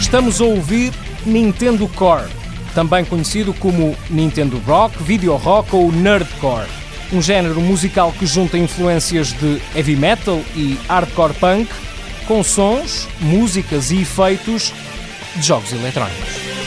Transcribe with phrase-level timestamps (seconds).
[0.00, 0.94] Estamos a ouvir
[1.26, 2.24] Nintendo Core,
[2.74, 6.66] também conhecido como Nintendo Rock, Video Rock ou Nerdcore,
[7.12, 11.68] um género musical que junta influências de heavy metal e hardcore punk
[12.32, 14.72] com sons, músicas e efeitos
[15.36, 16.61] de jogos eletrónicos.